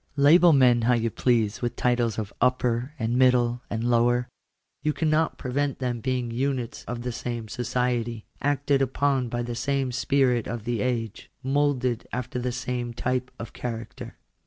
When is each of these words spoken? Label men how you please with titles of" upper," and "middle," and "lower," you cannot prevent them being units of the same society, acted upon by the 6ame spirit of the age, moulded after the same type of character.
Label 0.15 0.51
men 0.51 0.81
how 0.81 0.95
you 0.95 1.11
please 1.11 1.61
with 1.61 1.75
titles 1.75 2.17
of" 2.17 2.33
upper," 2.41 2.95
and 2.97 3.19
"middle," 3.19 3.61
and 3.69 3.83
"lower," 3.83 4.27
you 4.81 4.93
cannot 4.93 5.37
prevent 5.37 5.77
them 5.77 5.99
being 6.01 6.31
units 6.31 6.83
of 6.85 7.03
the 7.03 7.11
same 7.11 7.47
society, 7.47 8.25
acted 8.41 8.81
upon 8.81 9.29
by 9.29 9.43
the 9.43 9.53
6ame 9.53 9.93
spirit 9.93 10.47
of 10.47 10.63
the 10.63 10.81
age, 10.81 11.29
moulded 11.43 12.07
after 12.11 12.39
the 12.39 12.51
same 12.51 12.95
type 12.95 13.29
of 13.37 13.53
character. 13.53 14.17